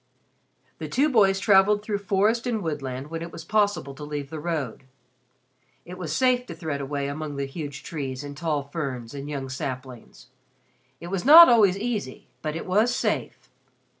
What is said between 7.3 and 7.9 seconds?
huge